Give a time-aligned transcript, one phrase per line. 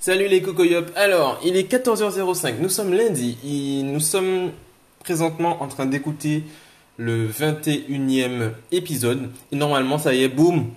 [0.00, 0.92] Salut les cocoyops.
[0.94, 2.60] Alors, il est 14h05.
[2.60, 3.36] Nous sommes lundi.
[3.82, 4.52] nous sommes
[5.00, 6.44] présentement en train d'écouter
[6.98, 9.28] le 21e épisode.
[9.50, 10.70] Et normalement, ça y est, boum,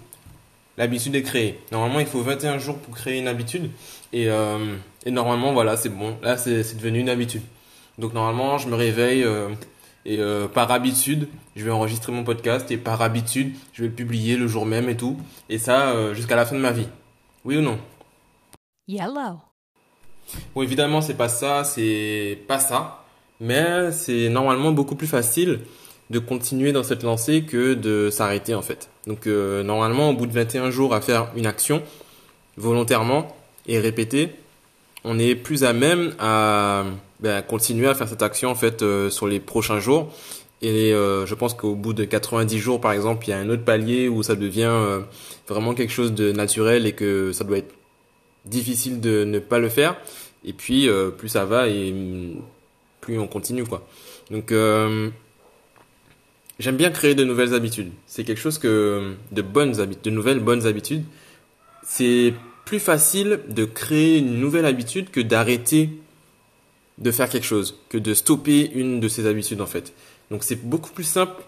[0.75, 1.59] l'habitude est créée.
[1.71, 3.69] Normalement, il faut 21 jours pour créer une habitude.
[4.11, 4.57] Et, euh,
[5.05, 6.17] normalement, voilà, c'est bon.
[6.23, 7.43] Là, c'est devenu une habitude.
[7.99, 9.49] Donc normalement, je me réveille euh,
[10.03, 13.93] et euh, par habitude, je vais enregistrer mon podcast et par habitude, je vais le
[13.93, 15.15] publier le jour même et tout.
[15.47, 16.87] Et ça, jusqu'à la fin de ma vie.
[17.45, 17.77] Oui ou non?
[18.91, 19.39] Yellow.
[20.53, 23.03] Bon, évidemment, c'est pas ça, c'est pas ça.
[23.39, 25.61] Mais c'est normalement beaucoup plus facile
[26.09, 28.89] de continuer dans cette lancée que de s'arrêter en fait.
[29.07, 31.81] Donc euh, normalement, au bout de 21 jours à faire une action
[32.57, 34.35] volontairement et répéter,
[35.05, 36.83] on est plus à même à
[37.21, 40.11] ben, continuer à faire cette action en fait euh, sur les prochains jours.
[40.61, 43.49] Et euh, je pense qu'au bout de 90 jours, par exemple, il y a un
[43.49, 44.99] autre palier où ça devient
[45.47, 47.73] vraiment quelque chose de naturel et que ça doit être
[48.45, 49.97] difficile de ne pas le faire.
[50.43, 51.93] Et puis plus ça va et
[52.99, 53.87] plus on continue quoi.
[54.31, 54.51] Donc
[56.61, 57.91] J'aime bien créer de nouvelles habitudes.
[58.05, 61.03] C'est quelque chose que de bonnes habitudes, de nouvelles bonnes habitudes.
[61.81, 65.89] C'est plus facile de créer une nouvelle habitude que d'arrêter
[66.99, 69.91] de faire quelque chose, que de stopper une de ces habitudes en fait.
[70.29, 71.41] Donc c'est beaucoup plus simple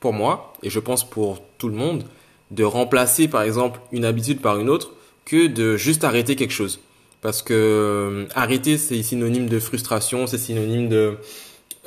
[0.00, 2.02] pour moi et je pense pour tout le monde
[2.50, 4.94] de remplacer par exemple une habitude par une autre
[5.28, 6.80] que de juste arrêter quelque chose.
[7.20, 11.16] Parce que euh, arrêter c'est synonyme de frustration, c'est synonyme de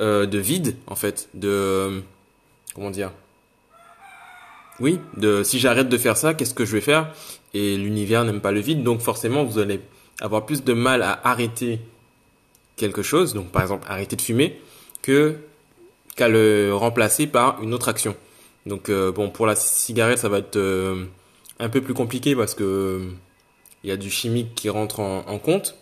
[0.00, 2.02] euh, de vide en fait, de
[2.74, 3.12] comment dire?
[4.80, 7.14] Oui, de si j'arrête de faire ça, qu'est-ce que je vais faire?
[7.54, 9.80] Et l'univers n'aime pas le vide, donc forcément vous allez
[10.20, 11.80] avoir plus de mal à arrêter
[12.76, 14.60] quelque chose, donc par exemple arrêter de fumer,
[15.02, 18.16] qu'à le remplacer par une autre action.
[18.66, 21.04] Donc euh, bon, pour la cigarette, ça va être euh,
[21.58, 23.02] un peu plus compliqué parce que
[23.84, 25.76] il y a du chimique qui rentre en, compte.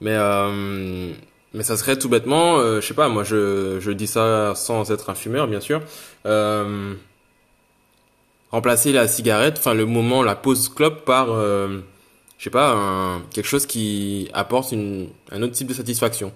[0.00, 1.12] Mais euh,
[1.54, 4.90] mais ça serait tout bêtement, euh, je sais pas, moi je, je dis ça sans
[4.90, 5.82] être un fumeur bien sûr,
[6.26, 6.94] euh,
[8.50, 11.80] remplacer la cigarette, enfin le moment, la pause clope par, euh,
[12.38, 16.32] je sais pas, quelque chose qui apporte un autre type de satisfaction.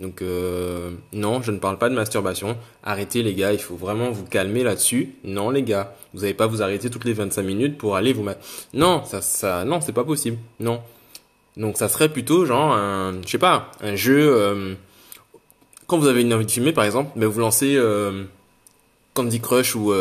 [0.00, 2.56] Donc euh, non, je ne parle pas de masturbation.
[2.82, 5.14] Arrêtez les gars, il faut vraiment vous calmer là-dessus.
[5.24, 8.22] Non les gars, vous n'allez pas vous arrêter toutes les 25 minutes pour aller vous
[8.22, 8.40] mettre.
[8.72, 10.38] Non, ça, ça, non, c'est pas possible.
[10.58, 10.80] Non.
[11.58, 14.32] Donc ça serait plutôt genre un, je sais pas, un jeu.
[14.34, 14.74] Euh,
[15.86, 18.24] quand vous avez une envie de filmer par exemple, mais ben, vous lancez euh,
[19.12, 19.92] Candy Crush ou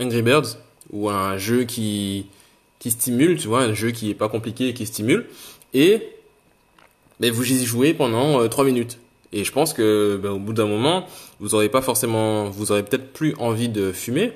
[0.00, 0.56] Angry Birds
[0.92, 2.26] ou un jeu qui
[2.78, 5.26] qui stimule, tu vois, un jeu qui est pas compliqué et qui stimule,
[5.74, 6.08] et
[7.20, 8.98] ben, vous y jouez pendant 3 minutes.
[9.36, 11.04] Et je pense que ben, au bout d'un moment,
[11.40, 14.32] vous aurez pas forcément, vous aurez peut-être plus envie de fumer,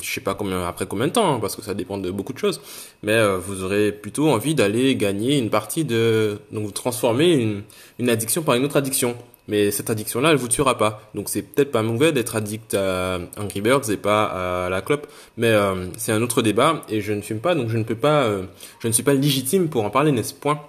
[0.00, 0.36] je sais pas
[0.66, 2.62] après combien de temps hein, parce que ça dépend de beaucoup de choses.
[3.02, 7.62] Mais euh, vous aurez plutôt envie d'aller gagner une partie de donc vous transformer
[7.98, 9.14] une, addiction par une autre addiction.
[9.46, 11.02] Mais cette addiction là elle vous tuera pas.
[11.14, 15.06] Donc c'est peut-être pas mauvais d'être addict à Angry Birds et pas à la clope.
[15.36, 17.94] Mais euh, c'est un autre débat et je ne fume pas donc je ne peux
[17.94, 18.44] pas euh,
[18.78, 20.60] je ne suis pas légitime pour en parler n'est-ce point?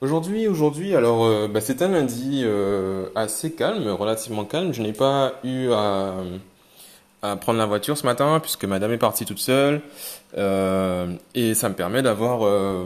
[0.00, 2.44] Aujourd'hui, aujourd'hui, alors bah, c'est un lundi
[3.16, 4.72] assez calme, relativement calme.
[4.72, 6.14] Je n'ai pas eu à,
[7.22, 9.80] à prendre la voiture ce matin puisque madame est partie toute seule.
[10.36, 12.84] Euh, et ça me permet d'avoir euh,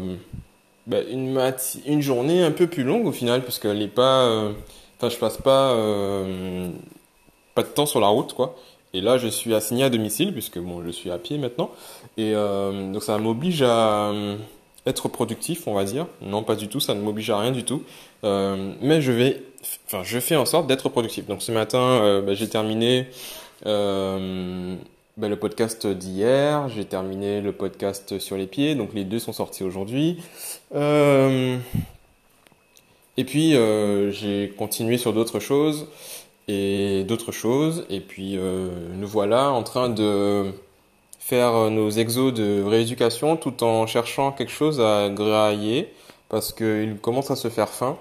[0.86, 1.38] bah, une,
[1.86, 4.52] une journée un peu plus longue au final puisqu'elle n'est pas euh,
[4.96, 6.70] enfin je passe pas euh,
[7.54, 8.56] pas de temps sur la route quoi.
[8.94, 11.70] Et là je suis assigné à domicile puisque bon je suis à pied maintenant.
[12.16, 14.12] Et donc ça m'oblige à
[14.86, 16.06] être productif on va dire.
[16.20, 17.82] Non pas du tout ça ne m'oblige à rien du tout.
[18.22, 19.42] Mais je vais
[19.86, 21.26] enfin je fais en sorte d'être productif.
[21.26, 23.06] Donc ce matin bah, j'ai terminé
[23.66, 24.76] euh,
[25.18, 29.34] ben, le podcast d'hier, j'ai terminé le podcast sur les pieds, donc les deux sont
[29.34, 30.22] sortis aujourd'hui.
[30.74, 31.58] Euh,
[33.18, 35.86] et puis euh, j'ai continué sur d'autres choses
[36.48, 40.50] et d'autres choses, et puis euh, nous voilà en train de
[41.24, 45.92] faire nos exos de rééducation tout en cherchant quelque chose à grailler
[46.28, 47.96] parce qu'il commence à se faire faim.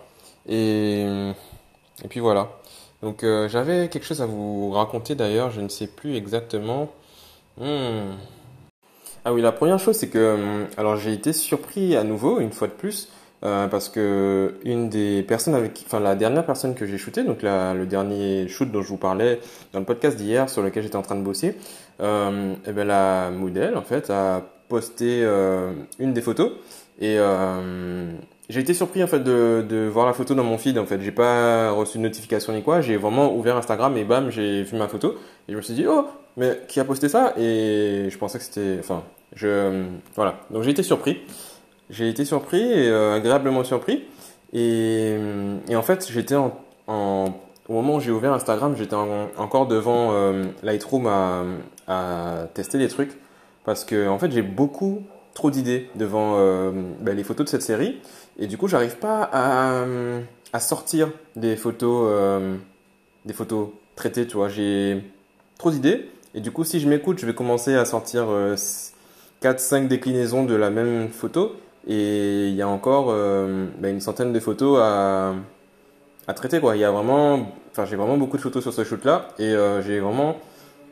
[0.50, 1.04] Et,
[2.04, 2.50] et puis voilà.
[3.04, 6.90] Donc euh, j'avais quelque chose à vous raconter d'ailleurs, je ne sais plus exactement.
[7.57, 8.16] Hmm.
[9.24, 12.51] Ah oui, la première chose c'est que hmm, alors j'ai été surpris à nouveau une
[12.51, 13.10] fois de plus
[13.44, 17.42] euh, parce que une des personnes avec, enfin la dernière personne que j'ai shooté, donc
[17.42, 19.40] la, le dernier shoot dont je vous parlais
[19.74, 21.57] dans le podcast d'hier sur lequel j'étais en train de bosser,
[22.00, 26.52] euh, et eh ben la modèle en fait a posté euh, une des photos
[27.00, 28.12] et euh,
[28.50, 31.02] j'ai été surpris en fait de, de voir la photo dans mon feed en fait.
[31.02, 32.82] J'ai pas reçu de notification ni quoi.
[32.82, 35.16] J'ai vraiment ouvert Instagram et bam, j'ai vu ma photo
[35.48, 36.06] et je me suis dit oh
[36.38, 37.34] mais qui a posté ça?
[37.38, 39.04] Et je pensais que c'était, enfin
[39.36, 39.84] Je,
[40.16, 40.36] voilà.
[40.50, 41.20] Donc j'ai été surpris.
[41.90, 44.04] J'ai été surpris et euh, agréablement surpris.
[44.54, 45.16] Et,
[45.70, 46.54] et en fait, j'étais en,
[46.88, 51.44] au moment où j'ai ouvert Instagram, j'étais en- encore devant euh, Lightroom à,
[52.54, 53.18] tester des trucs.
[53.64, 55.04] Parce que en fait, j'ai beaucoup
[55.34, 58.00] trop d'idées devant euh, ben, les photos de cette série.
[58.40, 62.56] Et du coup, j'arrive pas à, sortir des photos, euh,
[63.26, 64.50] des photos traitées, tu vois.
[64.50, 65.04] J'ai
[65.58, 66.10] trop d'idées.
[66.34, 68.28] Et du coup, si je m'écoute, je vais commencer à sortir
[69.42, 71.56] 4-5 déclinaisons de la même photo.
[71.88, 75.34] Et il y a encore euh, ben, une centaine de photos à,
[76.28, 76.76] à traiter, quoi.
[76.76, 79.30] Il y a vraiment, enfin, j'ai vraiment beaucoup de photos sur ce shoot-là.
[79.40, 80.38] Et euh, j'ai vraiment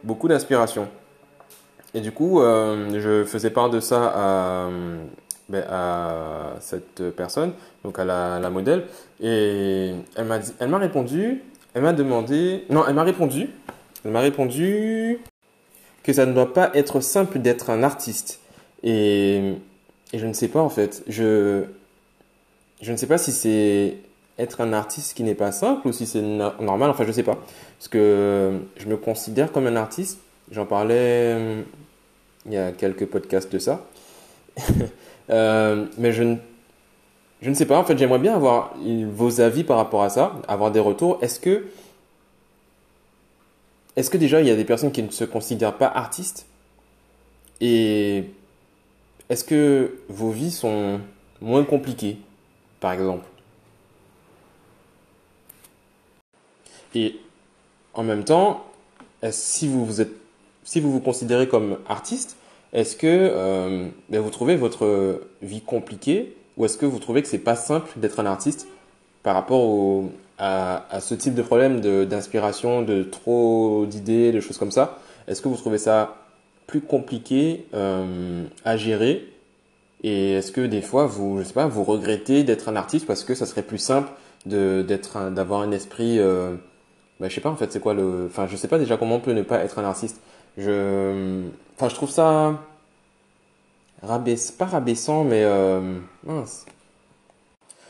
[0.03, 0.87] beaucoup d'inspiration.
[1.93, 4.69] Et du coup, euh, je faisais part de ça à,
[5.49, 7.53] ben, à cette personne,
[7.83, 8.85] donc à la, la modèle,
[9.21, 11.41] et elle m'a dit, elle m'a répondu,
[11.73, 13.49] elle m'a demandé, non, elle m'a répondu,
[14.05, 15.19] elle m'a répondu
[16.03, 18.39] que ça ne doit pas être simple d'être un artiste.
[18.83, 19.55] Et,
[20.13, 21.63] et je ne sais pas en fait, je,
[22.81, 23.97] je ne sais pas si c'est
[24.39, 27.23] être un artiste qui n'est pas simple ou si c'est no- normal, enfin je sais
[27.23, 27.37] pas.
[27.77, 30.19] Parce que je me considère comme un artiste,
[30.51, 30.95] j'en parlais
[31.35, 31.61] euh,
[32.47, 33.85] il y a quelques podcasts de ça.
[35.31, 36.37] Euh, mais je ne,
[37.41, 38.73] je ne sais pas, en fait j'aimerais bien avoir
[39.13, 41.19] vos avis par rapport à ça, avoir des retours.
[41.21, 41.65] Est-ce que,
[43.95, 46.45] est-ce que déjà il y a des personnes qui ne se considèrent pas artistes?
[47.61, 48.25] Et
[49.29, 50.99] est-ce que vos vies sont
[51.41, 52.17] moins compliquées,
[52.79, 53.25] par exemple?
[56.95, 57.17] Et
[57.93, 58.65] en même temps,
[59.31, 60.11] si vous vous êtes,
[60.63, 62.37] si vous vous considérez comme artiste,
[62.73, 67.27] est-ce que euh, ben, vous trouvez votre vie compliquée ou est-ce que vous trouvez que
[67.27, 68.67] c'est pas simple d'être un artiste
[69.23, 74.71] par rapport au, à, ce type de problème d'inspiration, de trop d'idées, de choses comme
[74.71, 74.99] ça?
[75.27, 76.17] Est-ce que vous trouvez ça
[76.67, 79.27] plus compliqué euh, à gérer?
[80.03, 83.23] Et est-ce que des fois vous, je sais pas, vous regrettez d'être un artiste parce
[83.23, 84.09] que ça serait plus simple
[84.45, 86.55] d'être d'avoir un esprit euh,
[87.19, 89.15] bah, je sais pas en fait c'est quoi le enfin je sais pas déjà comment
[89.15, 90.21] on peut ne pas être un artiste.
[90.57, 91.43] Je
[91.75, 92.59] enfin je trouve ça
[94.01, 96.65] rabaisse pas rabaissant mais euh, mince.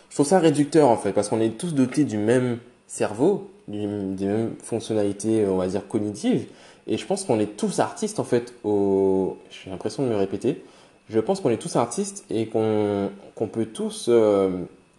[0.10, 3.86] Je trouve ça réducteur en fait parce qu'on est tous dotés du même cerveau, des
[3.86, 6.48] mêmes fonctionnalités on va dire cognitives
[6.88, 10.64] et je pense qu'on est tous artistes en fait au j'ai l'impression de me répéter.
[11.10, 13.10] Je pense qu'on est tous artistes et qu'on
[13.52, 14.50] peut tous euh,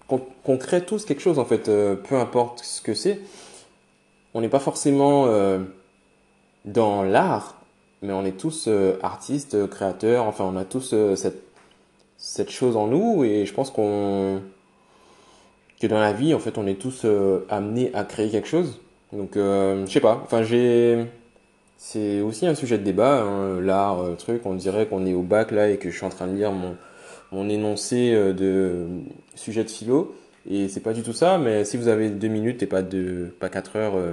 [0.06, 3.20] qu'on qu'on crée tous quelque chose en fait euh, peu importe ce que c'est.
[4.34, 5.58] On n'est pas forcément euh,
[6.64, 7.60] dans l'art,
[8.02, 12.86] mais on est tous euh, artistes, euh, créateurs, enfin on a tous cette, chose en
[12.86, 14.40] nous et je pense qu'on
[15.80, 17.06] que dans la vie en fait on est tous
[17.48, 18.80] amenés à créer quelque chose.
[19.12, 21.06] Donc je sais pas, enfin j'ai
[21.78, 25.50] c'est aussi un sujet de débat, hein, l'art, truc, on dirait qu'on est au bac
[25.50, 26.76] là et que je suis en train de lire mon,
[27.32, 28.86] mon énoncé de
[29.34, 30.14] sujet de philo
[30.48, 33.32] et c'est pas du tout ça, mais si vous avez deux minutes et pas de
[33.38, 34.12] pas quatre heures euh,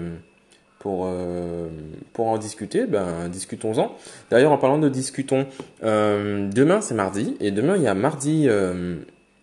[0.80, 1.68] pour, euh,
[2.14, 3.96] pour en discuter, ben discutons-en.
[4.30, 5.48] D'ailleurs, en parlant de discutons,
[5.84, 8.50] euh, demain c'est mardi, et demain il y a mardi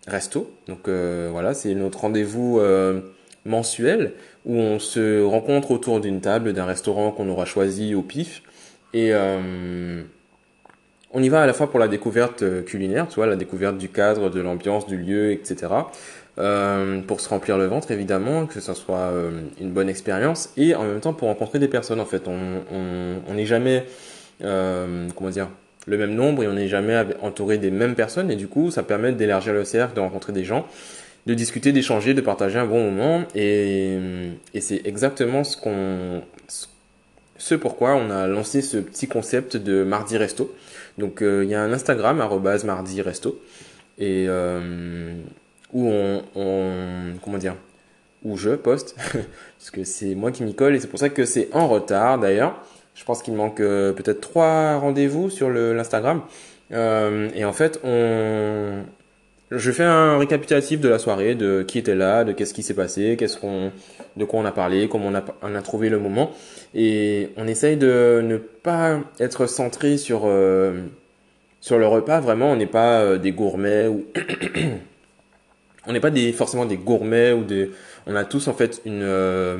[0.07, 0.51] resto.
[0.67, 2.61] Donc voilà, c'est notre rendez-vous
[3.45, 4.13] mensuel
[4.45, 8.43] où on se rencontre autour d'une table d'un restaurant qu'on aura choisi au pif.
[8.93, 9.11] Et
[11.11, 13.89] on y va à la fois pour la découverte culinaire, tu vois, la découverte du
[13.89, 15.67] cadre, de l'ambiance, du lieu, etc.
[16.37, 20.75] Euh, pour se remplir le ventre évidemment, que ça soit euh, une bonne expérience et
[20.75, 22.27] en même temps pour rencontrer des personnes en fait.
[22.27, 23.85] On n'est jamais
[24.43, 25.47] euh, comment dire
[25.87, 28.83] le même nombre et on n'est jamais entouré des mêmes personnes et du coup ça
[28.83, 30.67] permet d'élargir le cercle, de rencontrer des gens,
[31.25, 33.97] de discuter, d'échanger, de partager un bon moment et
[34.53, 36.21] et c'est exactement ce qu'on
[37.37, 40.53] ce pourquoi on a lancé ce petit concept de mardi resto.
[40.97, 42.17] Donc euh, il y a un Instagram
[42.65, 43.39] mardi resto
[43.97, 45.13] et euh,
[45.75, 46.23] où on,
[47.23, 47.55] comment dire
[48.23, 48.95] où je poste
[49.59, 52.17] parce que c'est moi qui m'y colle et c'est pour ça que c'est en retard
[52.17, 52.59] d'ailleurs.
[52.95, 56.21] Je pense qu'il manque euh, peut-être trois rendez-vous sur l'Instagram
[56.71, 58.79] Euh, et en fait on
[59.51, 62.73] je fais un récapitulatif de la soirée, de qui était là, de qu'est-ce qui s'est
[62.73, 63.71] passé, qu'est-ce qu'on,
[64.17, 66.31] de quoi on a parlé, comment on a, on a trouvé le moment,
[66.73, 70.81] et on essaye de ne pas être centré sur euh,
[71.61, 72.19] sur le repas.
[72.21, 74.05] Vraiment, on n'est pas des gourmets ou
[75.87, 77.71] on n'est pas des forcément des gourmets ou des.
[78.07, 79.57] On a tous en fait une euh,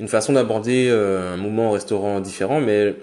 [0.00, 2.96] une façon d'aborder euh, un moment au restaurant différent, mais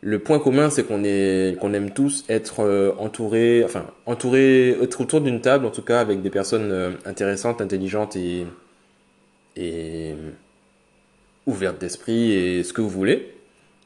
[0.00, 5.00] le point commun, c'est qu'on est, qu'on aime tous être euh, entourés, enfin, entourés, être
[5.00, 8.46] autour d'une table, en tout cas, avec des personnes euh, intéressantes, intelligentes et,
[9.56, 10.14] et
[11.46, 13.32] ouvertes d'esprit et ce que vous voulez.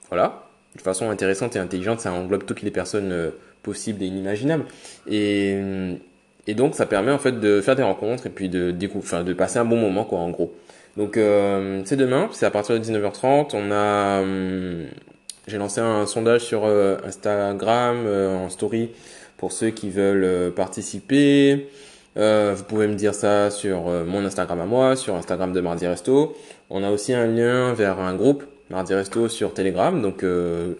[0.08, 0.48] Voilà.
[0.74, 3.32] De façon intéressante et intelligente, ça englobe toutes les personnes
[3.62, 4.64] possibles et inimaginables.
[5.06, 5.58] Et,
[6.48, 9.34] et donc ça permet en fait de faire des rencontres et puis de, enfin, de
[9.34, 10.52] passer un bon moment quoi en gros.
[10.96, 13.50] Donc euh, c'est demain, c'est à partir de 19h30.
[13.52, 14.86] On a, hum,
[15.46, 18.90] j'ai lancé un sondage sur euh, Instagram euh, en story
[19.36, 21.68] pour ceux qui veulent participer.
[22.16, 26.34] vous pouvez me dire ça sur mon Instagram à moi, sur Instagram de Mardi Resto.
[26.70, 30.24] On a aussi un lien vers un groupe Mardi Resto sur Telegram, donc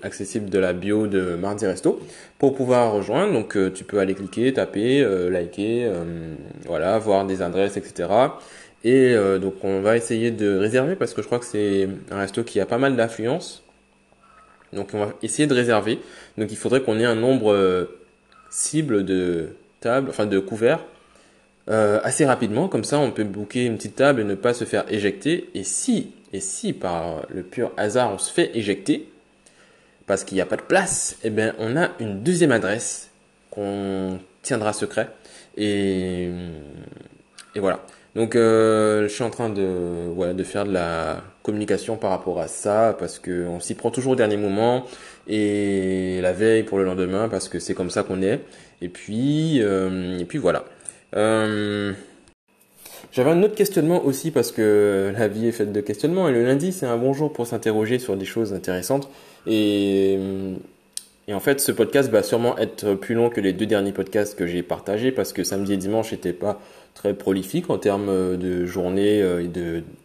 [0.03, 2.01] accessible de la bio de Mardi Resto,
[2.39, 3.33] pour pouvoir rejoindre.
[3.33, 5.91] Donc tu peux aller cliquer, taper, liker,
[6.67, 8.09] voilà, voir des adresses, etc.
[8.85, 12.19] Et euh, donc on va essayer de réserver parce que je crois que c'est un
[12.19, 13.63] resto qui a pas mal d'affluence.
[14.73, 15.99] Donc on va essayer de réserver.
[16.37, 17.87] Donc il faudrait qu'on ait un nombre euh,
[18.51, 20.85] cible de tables, enfin de couverts,
[21.69, 22.69] euh, assez rapidement.
[22.69, 25.51] Comme ça on peut booker une petite table et ne pas se faire éjecter.
[25.55, 29.09] Et si, et si par le pur hasard on se fait éjecter,
[30.07, 33.11] parce qu'il n'y a pas de place, eh bien on a une deuxième adresse
[33.51, 35.09] qu'on tiendra secret.
[35.57, 36.29] Et,
[37.55, 37.81] et voilà.
[38.15, 42.49] Donc euh, je suis en train de, de faire de la communication par rapport à
[42.49, 44.87] ça parce qu'on s'y prend toujours au dernier moment
[45.29, 48.41] et la veille pour le lendemain parce que c'est comme ça qu'on est.
[48.81, 50.65] Et puis, euh, et puis voilà.
[51.17, 51.93] Euh,
[53.13, 56.45] j'avais un autre questionnement aussi parce que la vie est faite de questionnements et le
[56.45, 59.09] lundi c'est un bon jour pour s'interroger sur des choses intéressantes
[59.47, 60.19] et
[61.29, 64.37] et en fait, ce podcast va sûrement être plus long que les deux derniers podcasts
[64.37, 66.59] que j'ai partagés parce que samedi et dimanche n'étaient pas
[66.95, 69.51] très prolifiques en termes de journée euh, et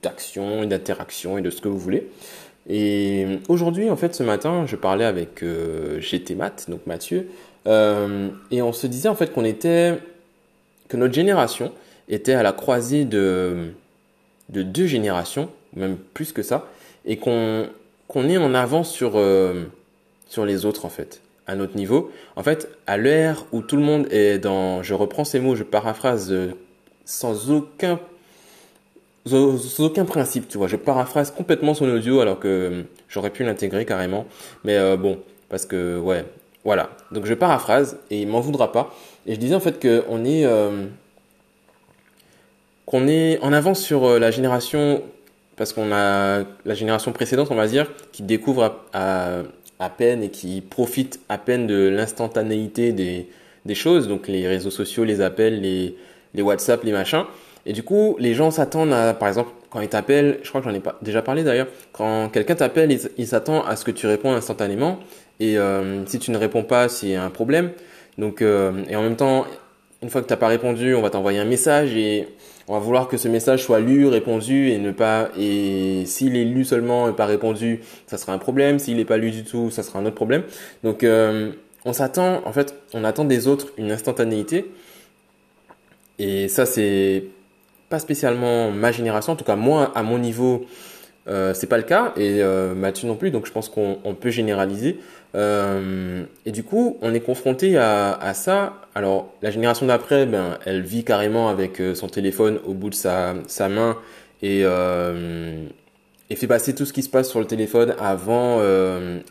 [0.03, 2.09] d'action et d'interaction et de ce que vous voulez.
[2.69, 6.01] Et aujourd'hui, en fait, ce matin, je parlais avec euh,
[6.67, 7.29] donc Mathieu,
[7.67, 9.99] euh, et on se disait en fait qu'on était
[10.89, 11.71] que notre génération
[12.09, 13.71] était à la croisée de
[14.49, 16.67] de deux générations, même plus que ça,
[17.05, 17.69] et qu'on
[18.15, 19.17] est en avance sur
[20.33, 22.11] sur les autres en fait, à notre niveau.
[22.35, 25.63] En fait, à l'ère où tout le monde est dans, je reprends ces mots, je
[25.63, 26.53] paraphrase euh,
[27.05, 27.99] sans aucun
[29.31, 30.67] aucun principe, tu vois.
[30.67, 34.25] Je paraphrase complètement son audio alors que euh, j'aurais pu l'intégrer carrément.
[34.63, 35.19] Mais euh, bon,
[35.49, 36.25] parce que ouais,
[36.65, 36.89] voilà.
[37.11, 38.93] Donc je paraphrase et il m'en voudra pas.
[39.27, 40.45] Et je disais en fait qu'on est
[42.85, 45.03] qu'on est en avance sur la génération
[45.55, 49.43] parce qu'on a la génération précédente, on va dire, qui découvre à
[49.83, 53.27] à peine et qui profitent à peine de l'instantanéité des,
[53.65, 55.95] des choses, donc les réseaux sociaux, les appels, les,
[56.33, 57.25] les WhatsApp, les machins.
[57.65, 60.69] Et du coup, les gens s'attendent à, par exemple, quand ils t'appellent, je crois que
[60.69, 64.07] j'en ai pas déjà parlé d'ailleurs, quand quelqu'un t'appelle, il, s'attend à ce que tu
[64.07, 64.99] réponds instantanément.
[65.39, 67.71] Et euh, si tu ne réponds pas, c'est un problème.
[68.17, 69.45] Donc, euh, et en même temps,
[70.01, 72.27] une fois que tu n'as pas répondu, on va t'envoyer un message et
[72.67, 76.45] on va vouloir que ce message soit lu, répondu et ne pas et s'il est
[76.45, 78.79] lu seulement et pas répondu, ça sera un problème.
[78.79, 80.43] S'il n'est pas lu du tout, ça sera un autre problème.
[80.83, 81.51] Donc euh,
[81.85, 84.71] on s'attend, en fait, on attend des autres une instantanéité
[86.19, 87.25] et ça c'est
[87.89, 90.65] pas spécialement ma génération, en tout cas moi à mon niveau
[91.27, 94.29] euh, c'est pas le cas et euh, Mathieu non plus, donc je pense qu'on peut
[94.29, 94.99] généraliser.
[95.35, 98.81] Euh, et du coup, on est confronté à, ça.
[98.95, 102.95] Alors, la génération d'après, ben, elle vit carrément avec euh, son téléphone au bout de
[102.95, 103.97] sa, sa main
[104.43, 105.65] et, euh,
[106.29, 108.59] et fait passer tout ce qui se passe sur le téléphone avant,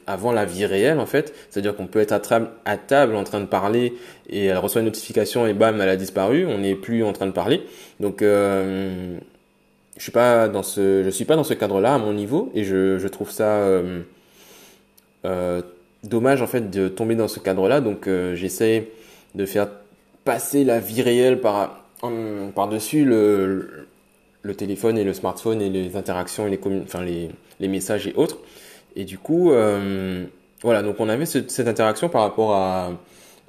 [0.07, 1.35] avant la vie réelle, en fait.
[1.51, 2.21] C'est-à-dire qu'on peut être à,
[2.65, 3.95] à, table en train de parler
[4.29, 6.47] et elle reçoit une notification et bam, elle a disparu.
[6.47, 7.63] On n'est plus en train de parler.
[8.01, 9.19] Donc, je
[9.99, 12.99] suis pas dans ce, je suis pas dans ce cadre-là à mon niveau et je,
[12.99, 13.81] je trouve ça
[16.05, 17.81] dommage en fait de tomber dans ce cadre-là.
[17.81, 18.89] Donc euh, j'essaie
[19.35, 19.69] de faire
[20.25, 21.85] passer la vie réelle par
[22.55, 23.87] par dessus le
[24.43, 27.31] le téléphone et le smartphone et les interactions et les enfin les
[27.61, 28.39] les messages et autres.
[28.97, 30.25] Et du coup euh,
[30.63, 32.93] voilà donc on avait cette interaction par rapport à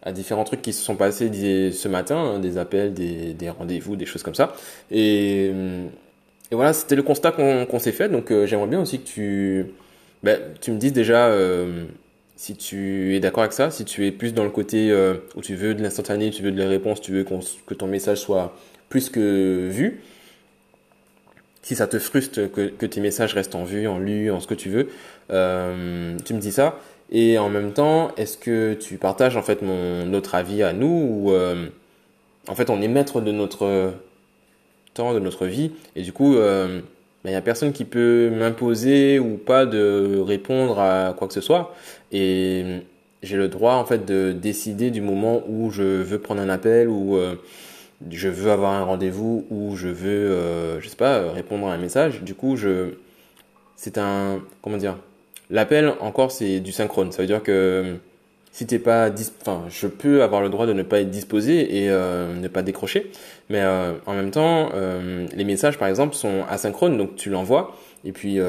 [0.06, 1.32] à différents trucs qui se sont passés
[1.72, 4.54] ce matin, hein, des appels, des, des rendez-vous, des choses comme ça.
[4.92, 5.50] Et
[6.54, 8.10] et voilà, c'était le constat qu'on s'est fait.
[8.10, 9.66] Donc euh, j'aimerais bien aussi que tu,
[10.22, 11.86] ben, tu me dises déjà euh,
[12.44, 15.42] si tu es d'accord avec ça, si tu es plus dans le côté euh, où
[15.42, 18.54] tu veux de l'instantané, tu veux de la réponse, tu veux que ton message soit
[18.90, 20.02] plus que vu.
[21.62, 24.56] Si ça te frustre que, tes messages restent en vue, en lu, en ce que
[24.56, 24.88] tu veux,
[25.30, 26.78] tu me dis ça.
[27.14, 31.34] Et en même temps, est-ce que tu partages en fait notre avis à nous ou
[32.50, 33.94] en fait on est maître de notre
[34.94, 35.72] temps de notre vie.
[35.96, 36.36] Et du coup,
[37.26, 41.42] il n'y a personne qui peut m'imposer ou pas de répondre à quoi que ce
[41.42, 41.74] soit.
[42.12, 42.82] Et
[43.22, 46.90] j'ai le droit en fait de décider du moment où je veux prendre un appel
[46.90, 47.36] ou euh,
[48.12, 51.78] je veux avoir un rendez-vous ou je veux, euh, je sais pas, répondre à un
[51.78, 52.22] message.
[52.24, 52.96] Du coup, je,
[53.78, 54.98] c'est un, comment dire,
[55.50, 57.12] l'appel encore c'est du synchrone.
[57.14, 57.96] Ça veut dire que
[58.52, 59.10] si t'es pas,
[59.42, 62.62] enfin, je peux avoir le droit de ne pas être disposé et euh, ne pas
[62.62, 63.12] décrocher,
[63.50, 67.76] mais euh, en même temps, euh, les messages par exemple sont asynchrones, donc tu l'envoies
[68.06, 68.40] et puis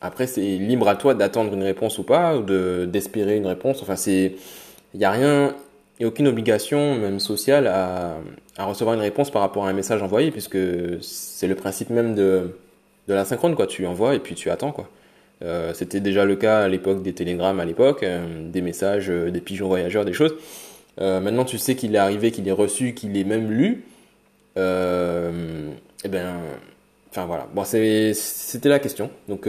[0.00, 3.82] après c'est libre à toi d'attendre une réponse ou pas, ou de d'espérer une réponse.
[3.82, 5.54] Enfin, il y a rien,
[6.00, 8.16] a aucune obligation, même sociale, à,
[8.56, 10.58] à recevoir une réponse par rapport à un message envoyé, puisque
[11.00, 12.56] c'est le principe même de
[13.08, 13.66] de l'asynchrone quoi.
[13.66, 14.88] Tu envoies et puis tu attends quoi.
[15.42, 19.30] Euh, c'était déjà le cas à l'époque des télégrammes, à l'époque, euh, des messages, euh,
[19.30, 20.34] des pigeons voyageurs, des choses.
[20.98, 23.84] Maintenant, tu sais qu'il est arrivé, qu'il est reçu, qu'il est même lu.
[24.56, 24.60] et
[26.04, 26.36] eh ben,
[27.10, 27.46] enfin voilà.
[27.54, 29.10] Bon, c'était la question.
[29.28, 29.46] Donc,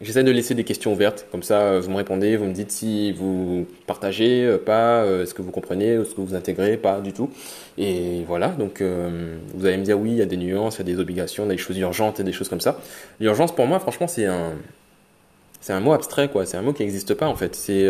[0.00, 2.70] J'essaie de laisser des questions ouvertes, comme ça euh, vous me répondez, vous me dites
[2.70, 7.00] si vous partagez, euh, pas, euh, est-ce que vous comprenez, est-ce que vous intégrez, pas
[7.00, 7.30] du tout.
[7.78, 10.92] Et voilà, donc vous allez me dire oui, il y a des nuances, il y
[10.92, 12.78] a des obligations, des choses urgentes et des choses comme ça.
[13.18, 14.52] L'urgence pour moi, franchement, c'est un,
[15.60, 17.56] c'est un mot abstrait quoi, c'est un mot qui n'existe pas en fait.
[17.56, 17.88] C'est,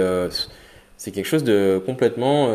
[0.98, 2.50] c'est quelque chose de complètement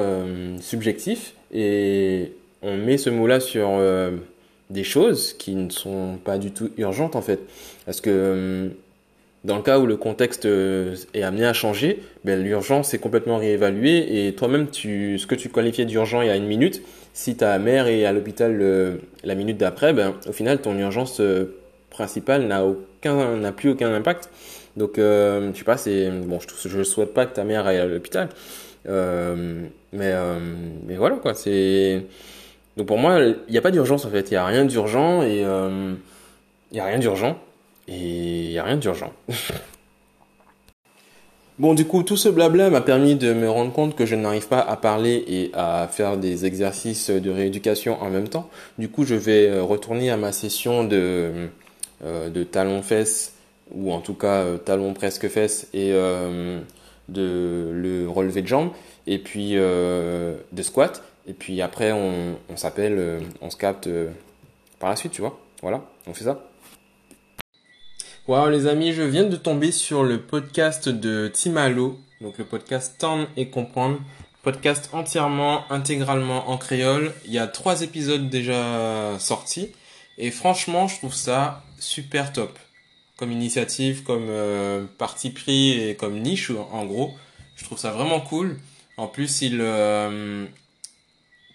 [0.60, 3.80] subjectif et on met ce mot-là sur
[4.70, 7.40] des choses qui ne sont pas du tout urgentes en fait,
[7.86, 8.70] parce que
[9.44, 13.38] dans le cas où le contexte euh, est amené à changer, ben, l'urgence est complètement
[13.38, 16.82] réévaluée et toi-même, tu, ce que tu qualifiais d'urgent il y a une minute,
[17.14, 21.60] si ta mère est à l'hôpital la minute d'après, ben, au final, ton urgence euh,
[21.90, 24.30] principale n'a aucun, n'a plus aucun impact.
[24.78, 27.86] Donc, euh, je sais pas, c'est bon, je, souhaite pas que ta mère aille à
[27.86, 28.30] l'hôpital,
[28.88, 30.14] euh, mais
[30.88, 32.06] mais voilà quoi, c'est
[32.76, 35.22] donc pour moi, il n'y a pas d'urgence en fait, il y a rien d'urgent
[35.22, 37.38] et il y a rien d'urgent.
[37.88, 39.12] Et il n'y a rien d'urgent.
[41.60, 44.48] bon, du coup, tout ce blabla m'a permis de me rendre compte que je n'arrive
[44.48, 48.50] pas à parler et à faire des exercices de rééducation en même temps.
[48.78, 51.50] Du coup, je vais euh, retourner à ma session de,
[52.06, 53.34] euh, de talons-fesses,
[53.74, 55.92] ou en tout cas euh, talons presque fesses, et
[57.10, 58.72] de le relevé de jambes,
[59.08, 61.04] et puis de squat.
[61.28, 63.90] Et puis après, on, on s'appelle, on se capte
[64.80, 65.40] par la suite, tu vois.
[65.62, 66.44] Voilà, on fait ça.
[68.26, 72.96] Wow les amis, je viens de tomber sur le podcast de Timalo, donc le podcast
[72.98, 74.00] Tendre et comprendre,
[74.44, 77.12] podcast entièrement, intégralement en créole.
[77.26, 79.74] Il y a trois épisodes déjà sortis
[80.18, 82.58] et franchement, je trouve ça super top
[83.24, 87.14] comme initiative, comme euh, parti pris et comme niche en gros.
[87.56, 88.60] Je trouve ça vraiment cool.
[88.98, 90.46] En plus, il euh,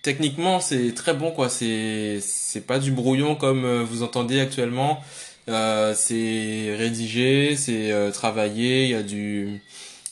[0.02, 1.50] techniquement c'est très bon quoi.
[1.50, 5.02] C'est c'est pas du brouillon comme euh, vous entendez actuellement.
[5.46, 9.60] C'est rédigé, c'est travaillé, il y a du,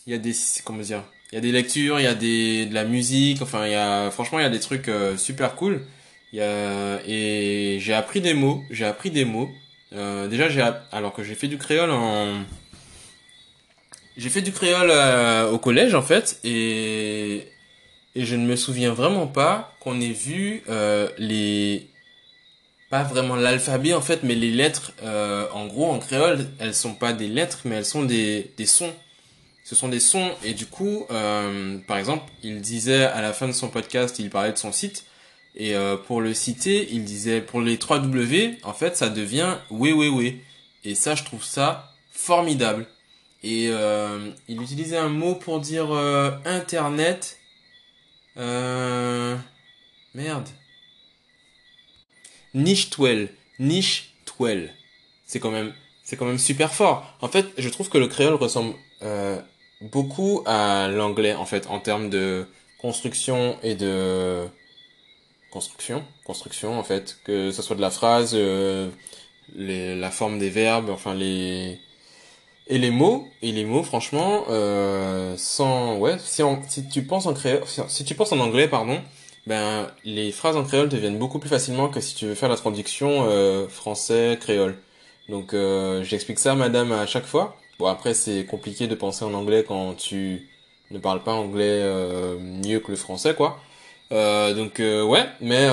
[0.07, 2.67] il y a des, comment dire, il y a des lectures, il y a des,
[2.67, 5.83] de la musique, enfin il y a, franchement il y a des trucs super cool.
[6.33, 9.51] Il y a, et j'ai appris des mots, j'ai appris des mots.
[9.93, 12.43] Déjà j'ai, alors que j'ai fait du créole en,
[14.17, 14.91] j'ai fait du créole
[15.53, 17.47] au collège en fait et
[18.15, 20.63] je ne me souviens vraiment pas qu'on ait vu
[21.19, 21.89] les
[22.91, 26.95] pas vraiment l'alphabet en fait, mais les lettres, euh, en gros, en créole, elles sont
[26.95, 28.93] pas des lettres, mais elles sont des, des sons.
[29.65, 33.49] Ce sont des sons, et du coup, euh, par exemple, il disait à la fin
[33.49, 35.05] de son podcast, il parlait de son site,
[35.57, 39.57] et euh, pour le citer, il disait pour les 3 W, en fait, ça devient
[39.71, 40.41] oui oui oui.
[40.85, 42.87] Et ça, je trouve ça formidable.
[43.43, 47.39] Et euh, il utilisait un mot pour dire euh, Internet.
[48.37, 49.37] Euh,
[50.15, 50.49] merde
[52.57, 54.75] niche twel, niche twel.
[55.27, 57.17] C'est quand même, c'est quand même super fort.
[57.21, 59.41] En fait, je trouve que le créole ressemble euh,
[59.81, 62.47] beaucoup à l'anglais en fait en termes de
[62.79, 64.45] construction et de
[65.57, 68.91] construction, construction en fait, que ce soit de la phrase, euh,
[69.57, 71.79] la forme des verbes, enfin les
[72.67, 76.43] et les mots et les mots franchement euh, sans ouais si
[76.89, 79.01] tu penses en créole si tu penses en anglais pardon
[79.47, 82.57] ben les phrases en créole deviennent beaucoup plus facilement que si tu veux faire la
[82.57, 84.77] traduction euh, français créole.
[85.29, 85.55] Donc
[86.03, 87.57] j'explique ça à madame à chaque fois.
[87.79, 90.49] Bon après c'est compliqué de penser en anglais quand tu
[90.91, 91.81] ne parles pas anglais
[92.41, 93.59] mieux que le français quoi.
[94.13, 95.69] Euh, donc euh, ouais, mais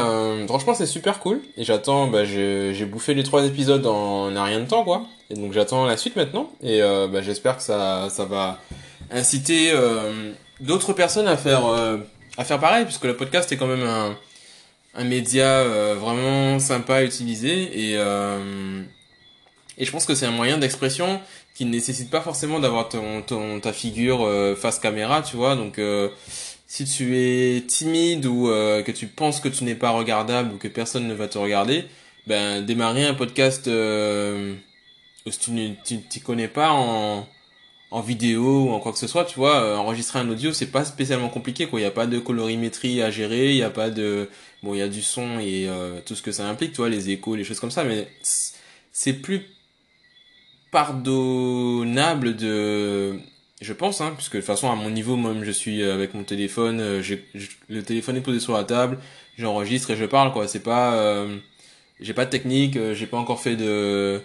[0.48, 2.08] franchement c'est super cool et j'attends.
[2.08, 5.04] Bah, j'ai bouffé les trois épisodes en, en rien de temps quoi.
[5.30, 8.60] Et donc j'attends la suite maintenant et bah, j'espère que ça ça va
[9.12, 9.74] inciter
[10.60, 11.64] d'autres personnes à faire
[12.38, 14.18] à faire pareil, puisque le podcast est quand même un,
[14.96, 18.82] un média euh, vraiment sympa à utiliser et euh,
[19.78, 21.20] et je pense que c'est un moyen d'expression
[21.56, 25.56] qui ne nécessite pas forcément d'avoir ton, ton ta figure euh, face caméra, tu vois.
[25.56, 25.80] Donc
[26.74, 30.68] si tu es timide ou que tu penses que tu n'es pas regardable ou que
[30.68, 31.86] personne ne va te regarder,
[32.26, 37.28] ben démarrer un podcast où tu ne tu, connais pas en
[37.94, 40.72] en vidéo ou en quoi que ce soit, tu vois, euh, enregistrer un audio, c'est
[40.72, 41.80] pas spécialement compliqué, quoi.
[41.80, 44.30] Il n'y a pas de colorimétrie à gérer, il n'y a pas de,
[44.64, 46.90] bon, il y a du son et euh, tout ce que ça implique, tu vois,
[46.90, 48.08] les échos, les choses comme ça, mais
[48.92, 49.46] c'est plus
[50.72, 53.20] pardonnable de,
[53.64, 56.24] je pense, hein, puisque de toute façon, à mon niveau, moi-même, je suis avec mon
[56.24, 57.02] téléphone, euh,
[57.70, 59.00] le téléphone est posé sur la table,
[59.38, 60.48] j'enregistre et je parle, quoi.
[60.48, 61.38] C'est pas, euh,
[62.00, 64.22] j'ai pas de technique, j'ai pas encore fait de,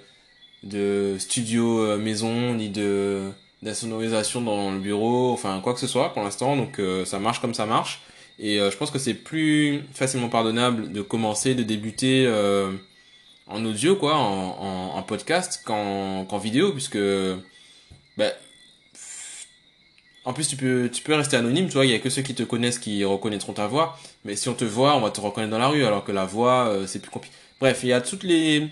[0.64, 6.12] de studio maison, ni de, la sonorisation dans le bureau, enfin quoi que ce soit
[6.12, 6.56] pour l'instant.
[6.56, 8.00] Donc euh, ça marche comme ça marche.
[8.38, 12.72] Et euh, je pense que c'est plus facilement pardonnable de commencer, de débuter euh,
[13.48, 16.98] en audio, quoi, en, podcast, qu'en vidéo, puisque
[18.16, 18.30] bah,
[20.24, 22.22] en plus tu peux tu peux rester anonyme, tu vois, il y a que ceux
[22.22, 23.98] qui te connaissent qui reconnaîtront ta voix.
[24.24, 26.24] Mais si on te voit, on va te reconnaître dans la rue, alors que la
[26.24, 27.34] voix c'est plus compliqué.
[27.60, 28.68] Bref, il y a toutes les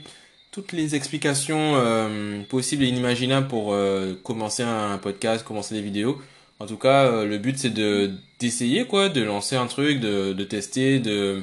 [0.57, 6.19] toutes les explications euh, possibles et inimaginables pour euh, commencer un podcast, commencer des vidéos.
[6.61, 10.33] En tout cas, euh, le but c'est de d'essayer quoi, de lancer un truc, de,
[10.33, 11.43] de tester, de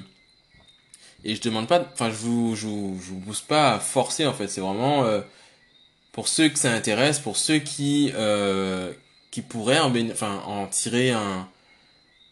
[1.23, 4.25] et je demande pas, enfin je vous je vous, je vous pousse pas à forcer
[4.25, 4.47] en fait.
[4.47, 5.05] C'est vraiment
[6.11, 8.11] pour ceux que ça intéresse, pour ceux qui
[9.33, 11.49] qui pourraient en, enfin, en tirer un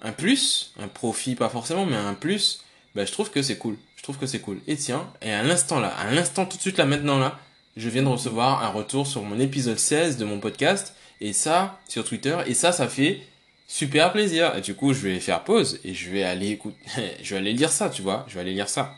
[0.03, 2.61] un plus, un profit pas forcément, mais un plus.
[2.93, 3.75] Ben, je trouve que c'est cool.
[3.95, 4.59] Je trouve que c'est cool.
[4.67, 7.39] Et tiens, et à l'instant là, à l'instant tout de suite là maintenant là,
[7.75, 10.93] je viens de recevoir un retour sur mon épisode 16 de mon podcast.
[11.21, 12.37] Et ça, sur Twitter.
[12.45, 13.21] Et ça, ça fait
[13.67, 14.55] super plaisir.
[14.55, 16.77] Et du coup, je vais faire pause et je vais aller écouter,
[17.23, 18.25] je vais aller lire ça, tu vois.
[18.27, 18.93] Je vais aller lire ça.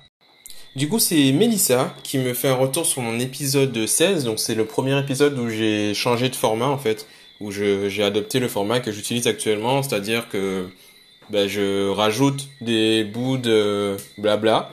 [0.76, 4.26] Du coup, c'est Melissa qui me fait un retour sur mon épisode 16.
[4.26, 7.08] Donc, c'est le premier épisode où j'ai changé de format, en fait.
[7.40, 9.84] Où j'ai adopté le format que j'utilise actuellement.
[9.84, 10.68] C'est-à-dire que,
[11.30, 14.70] ben, je rajoute des bouts de blabla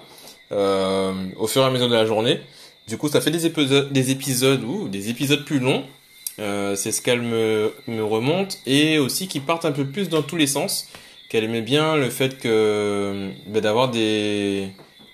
[0.52, 2.40] euh, au fur et à mesure de la journée.
[2.86, 5.84] Du coup, ça fait des épisodes, des épisodes ou des épisodes plus longs.
[6.38, 10.22] Euh, c'est ce qu'elle me, me remonte et aussi qui partent un peu plus dans
[10.22, 10.88] tous les sens.
[11.28, 14.70] Qu'elle aimait bien le fait que bah, d'avoir des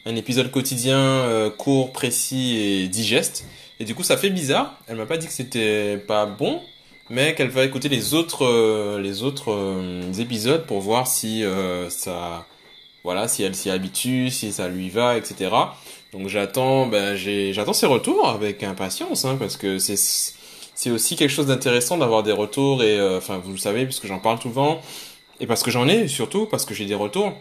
[0.07, 3.45] un épisode quotidien euh, court, précis et digeste.
[3.81, 4.81] Et du coup, ça fait bizarre.
[4.87, 6.63] Elle m'a pas dit que c'était pas bon,
[7.11, 11.45] mais qu'elle va écouter les autres euh, les autres euh, épisodes pour voir si
[11.89, 12.47] ça
[13.07, 15.51] voilà, si elle s'y habitue, si ça lui va, etc.
[16.13, 19.97] Donc j'attends, ben j'ai, j'attends ses retours avec impatience, hein, parce que c'est
[20.75, 24.07] c'est aussi quelque chose d'intéressant d'avoir des retours et euh, enfin vous le savez puisque
[24.07, 24.81] j'en parle souvent
[25.41, 27.33] et parce que j'en ai surtout parce que j'ai des retours.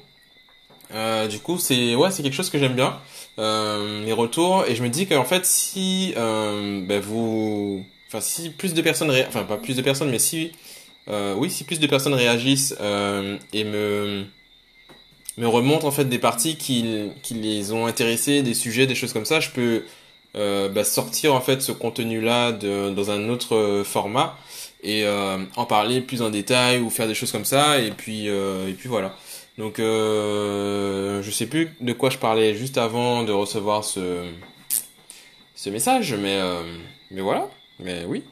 [0.93, 2.99] Euh, du coup c'est ouais c'est quelque chose que j'aime bien
[3.39, 7.83] euh, les retours et je me dis qu'en fait si euh, ben vous
[8.21, 10.51] si plus de personnes enfin pas plus de personnes mais si
[11.07, 14.25] euh, oui si plus de personnes réagissent euh, et me
[15.37, 19.25] me remonte en fait des parties qui, les ont intéressés, des sujets, des choses comme
[19.25, 19.83] ça, je peux
[20.37, 24.37] euh, bah, sortir en fait ce contenu-là dans un autre format
[24.81, 25.05] et
[25.55, 28.87] en parler plus en détail ou faire des choses comme ça et puis et puis
[28.87, 29.17] voilà.
[29.57, 34.23] Donc je sais plus de quoi je parlais juste avant de recevoir ce
[35.55, 36.39] ce message, mais
[37.11, 38.23] mais voilà, mais oui.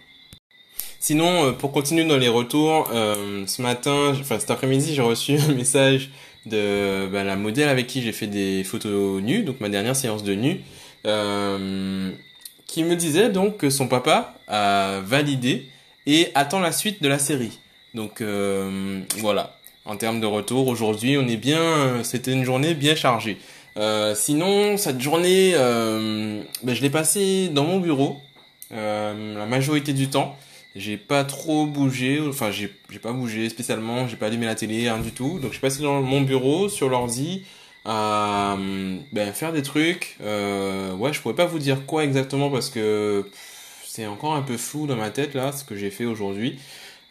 [0.99, 6.11] Sinon, pour continuer dans les retours, ce matin, enfin cet après-midi, j'ai reçu un message
[6.45, 10.23] de bah, la modèle avec qui j'ai fait des photos nues, donc ma dernière séance
[10.23, 10.61] de nu,
[11.05, 12.11] euh,
[12.67, 15.67] qui me disait donc que son papa a validé
[16.05, 17.59] et attend la suite de la série.
[17.93, 22.95] Donc euh, voilà, en termes de retour, aujourd'hui on est bien, c'était une journée bien
[22.95, 23.37] chargée.
[23.77, 28.32] Euh, sinon, cette journée, euh, bah, je l'ai passée dans mon bureau euh,
[28.73, 30.37] la majorité du temps.
[30.75, 32.69] J'ai pas trop bougé, enfin j'ai
[33.01, 35.39] pas bougé spécialement, j'ai pas allumé la télé, rien du tout.
[35.39, 37.45] Donc je suis passé dans mon bureau sur l'ordi
[37.85, 38.57] à
[39.11, 40.17] ben, faire des trucs.
[40.21, 43.29] Euh, ouais, je pourrais pas vous dire quoi exactement parce que
[43.85, 46.57] c'est encore un peu flou dans ma tête là ce que j'ai fait aujourd'hui.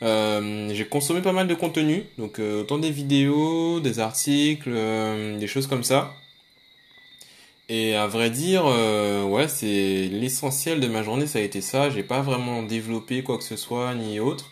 [0.03, 5.39] Euh, j'ai consommé pas mal de contenu, donc euh, autant des vidéos, des articles, euh,
[5.39, 6.17] des choses comme ça.
[7.69, 11.91] Et à vrai dire, euh, ouais, c'est l'essentiel de ma journée, ça a été ça.
[11.91, 14.51] J'ai pas vraiment développé quoi que ce soit ni autre.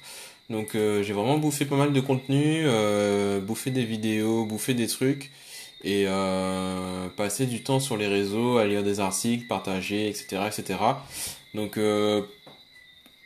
[0.49, 4.87] Donc euh, j'ai vraiment bouffé pas mal de contenu, euh, bouffé des vidéos, bouffé des
[4.89, 5.31] trucs
[5.85, 10.79] et euh, passé du temps sur les réseaux, à lire des articles, partager, etc., etc.
[11.55, 12.23] Donc euh,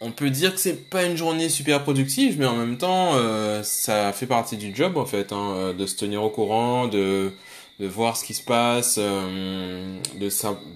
[0.00, 3.62] on peut dire que c'est pas une journée super productive, mais en même temps, euh,
[3.62, 7.32] ça fait partie du job en fait, hein, de se tenir au courant, de
[7.80, 10.00] de voir ce qui se passe, euh,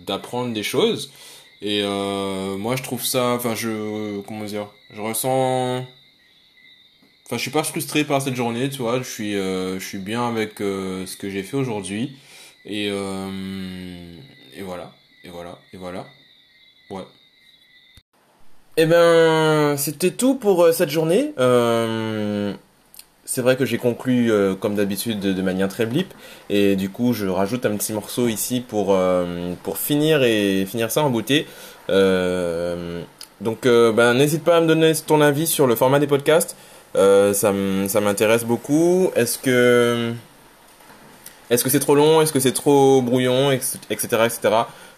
[0.06, 1.12] d'apprendre des choses.
[1.60, 5.84] Et euh, moi, je trouve ça, enfin, je, comment dire, je ressens,
[7.26, 8.98] enfin, je suis pas frustré par cette journée, tu vois.
[8.98, 12.16] Je suis, euh, je suis bien avec euh, ce que j'ai fait aujourd'hui.
[12.64, 14.16] Et euh,
[14.54, 14.92] et voilà,
[15.24, 16.06] et voilà, et voilà.
[16.90, 17.02] Ouais.
[18.76, 21.32] Eh ben, c'était tout pour euh, cette journée.
[21.38, 22.54] Euh,
[23.30, 26.14] c'est vrai que j'ai conclu, euh, comme d'habitude, de, manière très blip.
[26.48, 31.02] Et du coup, je rajoute un petit morceau ici pour, euh, finir et finir ça
[31.02, 31.46] en beauté.
[31.90, 33.02] Euh,
[33.42, 36.56] donc, ben, n'hésite pas à me donner ton avis sur le format des podcasts.
[36.94, 39.10] Ça m'intéresse beaucoup.
[39.14, 40.14] Est-ce que
[41.50, 42.22] c'est trop long?
[42.22, 43.52] Est-ce que c'est trop brouillon?
[43.52, 43.78] Etc.
[43.90, 44.40] etc.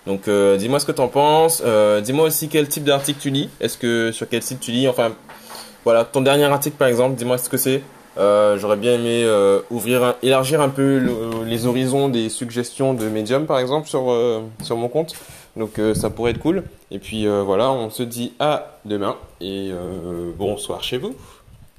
[0.06, 1.64] Donc, dis-moi ce que t'en penses.
[2.04, 3.50] Dis-moi aussi quel type d'article tu lis.
[3.60, 4.86] Est-ce que sur quel site tu lis?
[4.86, 5.14] Enfin,
[5.84, 7.16] voilà, ton dernier article par exemple.
[7.16, 7.82] Dis-moi ce que c'est.
[8.18, 13.08] Euh, j'aurais bien aimé euh, ouvrir, élargir un peu le- les horizons des suggestions de
[13.08, 15.14] Medium par exemple sur euh, sur mon compte.
[15.56, 16.64] Donc euh, ça pourrait être cool.
[16.90, 19.70] Et puis euh, voilà, on se dit à demain et
[20.36, 21.14] bonsoir chez vous.